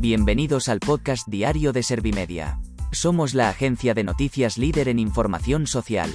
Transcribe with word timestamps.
Bienvenidos 0.00 0.70
al 0.70 0.80
podcast 0.80 1.28
diario 1.28 1.74
de 1.74 1.82
Servimedia. 1.82 2.58
Somos 2.90 3.34
la 3.34 3.50
agencia 3.50 3.92
de 3.92 4.02
noticias 4.02 4.56
líder 4.56 4.88
en 4.88 4.98
información 4.98 5.66
social. 5.66 6.08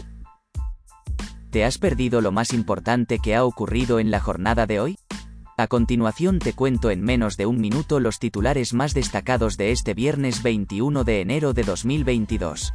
¿Te 1.52 1.64
has 1.66 1.78
perdido 1.78 2.20
lo 2.20 2.32
más 2.32 2.52
importante 2.52 3.20
que 3.20 3.36
ha 3.36 3.45
ocurrido 3.45 4.00
en 4.00 4.09
la 4.09 4.20
jornada 4.20 4.66
de 4.66 4.80
hoy? 4.80 4.98
A 5.55 5.68
continuación 5.68 6.40
te 6.40 6.54
cuento 6.54 6.90
en 6.90 7.04
menos 7.04 7.38
de 7.38 7.45
un 7.45 7.62
minuto 7.62 8.00
los 8.00 8.18
titulares 8.18 8.73
más 8.73 8.95
destacados 8.95 9.55
de 9.55 9.71
este 9.71 9.94
viernes 9.94 10.41
21 10.41 11.04
de 11.04 11.22
enero 11.22 11.54
de 11.54 11.62
2022. 11.62 12.73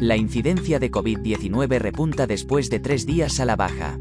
La 0.00 0.16
incidencia 0.16 0.80
de 0.80 0.90
COVID-19 0.90 1.78
repunta 1.78 2.26
después 2.26 2.68
de 2.68 2.80
tres 2.80 3.06
días 3.06 3.38
a 3.38 3.44
la 3.44 3.54
baja. 3.54 4.00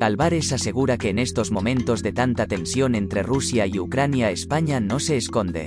Álvarez 0.00 0.52
asegura 0.52 0.98
que 0.98 1.08
en 1.08 1.18
estos 1.18 1.50
momentos 1.50 2.02
de 2.02 2.12
tanta 2.12 2.46
tensión 2.46 2.94
entre 2.94 3.22
Rusia 3.22 3.66
y 3.66 3.78
Ucrania 3.78 4.30
España 4.30 4.78
no 4.78 5.00
se 5.00 5.16
esconde. 5.16 5.66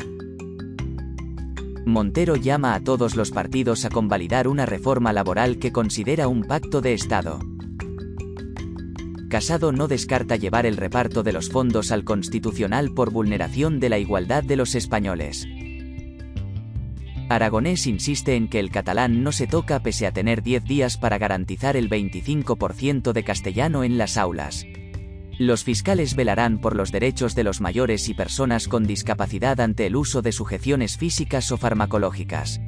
Montero 1.86 2.36
llama 2.36 2.73
a 2.76 2.80
todos 2.80 3.16
los 3.16 3.32
partidos 3.32 3.84
a 3.84 3.90
convalidar 3.90 4.48
una 4.48 4.66
reforma 4.66 5.12
laboral 5.12 5.58
que 5.58 5.72
considera 5.72 6.28
un 6.28 6.44
pacto 6.44 6.80
de 6.82 6.94
Estado. 6.94 7.40
Casado 9.30 9.72
no 9.73 9.88
descarta 9.88 10.38
llevar 10.38 10.66
el 10.66 10.78
reparto 10.78 11.23
de 11.23 11.34
los 11.34 11.50
fondos 11.50 11.92
al 11.92 12.06
Constitucional 12.06 12.94
por 12.94 13.12
vulneración 13.12 13.80
de 13.80 13.90
la 13.90 13.98
igualdad 13.98 14.44
de 14.44 14.56
los 14.56 14.76
españoles. 14.76 15.48
Aragonés 17.30 17.88
insiste 17.88 18.36
en 18.36 18.47
que 18.47 18.59
el 18.59 18.72
catalán 18.72 19.22
no 19.22 19.33
se 19.33 19.47
toca 19.47 19.81
pese 19.81 20.08
a 20.08 20.11
tener 20.11 20.44
10 20.44 20.64
días 20.64 20.97
para 20.97 21.17
garantizar 21.17 21.75
el 21.75 21.89
25% 21.89 23.11
de 23.11 23.23
castellano 23.23 23.83
en 23.83 23.97
las 23.97 24.16
aulas. 24.16 24.66
Los 25.38 25.64
fiscales 25.66 26.16
velarán 26.16 26.59
por 26.59 26.75
los 26.75 26.92
derechos 26.92 27.36
de 27.36 27.44
los 27.44 27.59
mayores 27.59 28.08
y 28.08 28.14
personas 28.14 28.67
con 28.67 28.88
discapacidad 28.88 29.59
ante 29.59 29.86
el 29.86 29.98
uso 29.98 30.22
de 30.22 30.31
sujeciones 30.31 30.98
físicas 30.98 31.52
o 31.52 31.58
farmacológicas. 31.58 32.61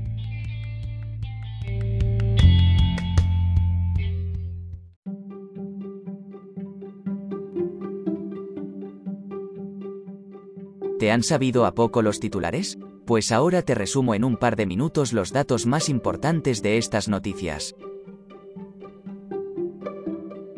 ¿Te 10.99 11.11
han 11.11 11.23
sabido 11.23 11.65
a 11.65 11.73
poco 11.73 12.02
los 12.02 12.19
titulares? 12.19 12.77
Pues 13.09 13.31
ahora 13.31 13.63
te 13.63 13.73
resumo 13.73 14.13
en 14.13 14.23
un 14.23 14.38
par 14.38 14.55
de 14.55 14.67
minutos 14.67 15.13
los 15.13 15.33
datos 15.33 15.65
más 15.65 15.89
importantes 15.89 16.61
de 16.61 16.77
estas 16.77 17.09
noticias. 17.09 17.75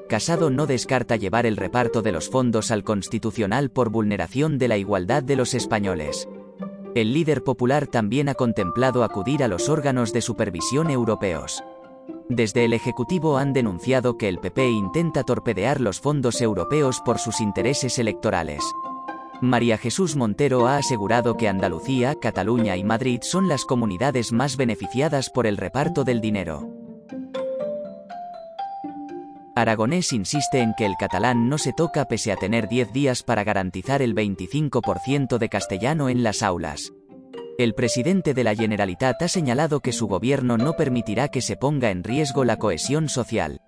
Casado 0.08 0.50
no 0.50 0.66
descarta 0.66 1.16
llevar 1.16 1.46
el 1.46 1.56
reparto 1.56 2.00
de 2.00 2.12
los 2.12 2.30
fondos 2.30 2.70
al 2.70 2.84
Constitucional 2.84 3.70
por 3.70 3.90
vulneración 3.90 4.56
de 4.56 4.68
la 4.68 4.78
igualdad 4.78 5.24
de 5.24 5.34
los 5.34 5.52
españoles. 5.52 6.28
El 6.94 7.12
líder 7.12 7.42
popular 7.42 7.88
también 7.88 8.28
ha 8.28 8.34
contemplado 8.34 9.02
acudir 9.02 9.42
a 9.42 9.48
los 9.48 9.68
órganos 9.68 10.12
de 10.12 10.22
supervisión 10.22 10.90
europeos. 10.90 11.62
Desde 12.28 12.66
el 12.66 12.74
Ejecutivo 12.74 13.38
han 13.38 13.54
denunciado 13.54 14.18
que 14.18 14.28
el 14.28 14.38
PP 14.38 14.68
intenta 14.68 15.24
torpedear 15.24 15.80
los 15.80 16.00
fondos 16.00 16.42
europeos 16.42 17.00
por 17.00 17.18
sus 17.18 17.40
intereses 17.40 17.98
electorales. 17.98 18.62
María 19.40 19.78
Jesús 19.78 20.14
Montero 20.14 20.66
ha 20.66 20.76
asegurado 20.76 21.36
que 21.36 21.48
Andalucía, 21.48 22.16
Cataluña 22.16 22.76
y 22.76 22.84
Madrid 22.84 23.20
son 23.22 23.48
las 23.48 23.64
comunidades 23.64 24.32
más 24.32 24.56
beneficiadas 24.56 25.30
por 25.30 25.46
el 25.46 25.56
reparto 25.56 26.04
del 26.04 26.20
dinero. 26.20 26.68
Aragonés 29.54 30.12
insiste 30.12 30.60
en 30.60 30.74
que 30.76 30.84
el 30.84 30.96
catalán 30.98 31.48
no 31.48 31.56
se 31.56 31.72
toca 31.72 32.04
pese 32.04 32.30
a 32.30 32.36
tener 32.36 32.68
10 32.68 32.92
días 32.92 33.22
para 33.22 33.42
garantizar 33.42 34.02
el 34.02 34.14
25% 34.14 35.38
de 35.38 35.48
castellano 35.48 36.08
en 36.08 36.22
las 36.22 36.42
aulas. 36.42 36.92
El 37.58 37.74
presidente 37.74 38.34
de 38.34 38.44
la 38.44 38.54
Generalitat 38.54 39.20
ha 39.20 39.26
señalado 39.26 39.80
que 39.80 39.92
su 39.92 40.06
gobierno 40.06 40.56
no 40.56 40.74
permitirá 40.74 41.26
que 41.26 41.42
se 41.42 41.56
ponga 41.56 41.91
en 41.91 42.04
riesgo 42.04 42.44
la 42.44 42.56
cohesión 42.56 43.08
social. 43.08 43.60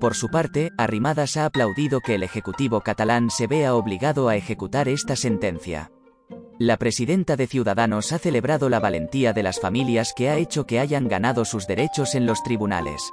Por 0.00 0.14
su 0.14 0.30
parte, 0.30 0.70
Arrimadas 0.78 1.36
ha 1.36 1.44
aplaudido 1.44 2.00
que 2.00 2.14
el 2.14 2.22
Ejecutivo 2.22 2.80
catalán 2.80 3.28
se 3.28 3.46
vea 3.46 3.74
obligado 3.74 4.30
a 4.30 4.36
ejecutar 4.36 4.88
esta 4.88 5.14
sentencia. 5.14 5.92
La 6.58 6.78
presidenta 6.78 7.36
de 7.36 7.46
Ciudadanos 7.46 8.12
ha 8.12 8.18
celebrado 8.18 8.70
la 8.70 8.80
valentía 8.80 9.34
de 9.34 9.42
las 9.42 9.60
familias 9.60 10.14
que 10.16 10.30
ha 10.30 10.38
hecho 10.38 10.64
que 10.64 10.80
hayan 10.80 11.06
ganado 11.06 11.44
sus 11.44 11.66
derechos 11.66 12.14
en 12.14 12.24
los 12.24 12.42
tribunales. 12.42 13.12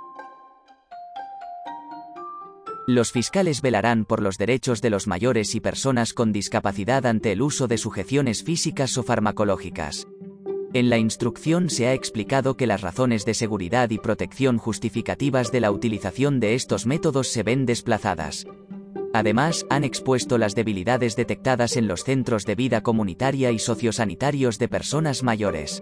Los 2.88 3.12
fiscales 3.12 3.64
velarán 3.64 4.06
por 4.06 4.22
los 4.22 4.38
derechos 4.38 4.80
de 4.80 4.92
los 4.92 5.08
mayores 5.08 5.56
y 5.56 5.60
personas 5.60 6.14
con 6.14 6.32
discapacidad 6.32 7.08
ante 7.08 7.32
el 7.32 7.42
uso 7.42 7.68
de 7.68 7.80
sujeciones 7.80 8.44
físicas 8.44 8.96
o 9.00 9.04
farmacológicas. 9.04 10.08
En 10.72 10.92
la 10.92 11.00
instrucción 11.00 11.72
se 11.72 11.88
ha 11.88 11.94
explicado 11.94 12.58
que 12.58 12.68
las 12.68 12.82
razones 12.82 13.26
de 13.26 13.34
seguridad 13.34 13.90
y 13.90 13.98
protección 13.98 14.60
justificativas 14.60 15.52
de 15.52 15.62
la 15.62 15.72
utilización 15.72 16.40
de 16.40 16.54
estos 16.54 16.86
métodos 16.86 17.30
se 17.30 17.42
ven 17.42 17.66
desplazadas. 17.66 18.46
Además, 19.14 19.66
han 19.72 19.84
expuesto 19.84 20.38
las 20.38 20.54
debilidades 20.54 21.16
detectadas 21.16 21.78
en 21.78 21.88
los 21.88 22.04
centros 22.04 22.46
de 22.46 22.54
vida 22.54 22.82
comunitaria 22.82 23.52
y 23.52 23.58
sociosanitarios 23.58 24.60
de 24.60 24.68
personas 24.68 25.24
mayores. 25.24 25.82